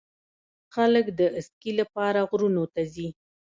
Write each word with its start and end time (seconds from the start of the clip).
خلک 0.73 1.05
د 1.19 1.21
اسکی 1.39 1.71
لپاره 1.79 2.19
غرونو 2.29 2.63
ته 2.73 2.81
ځي. 2.93 3.07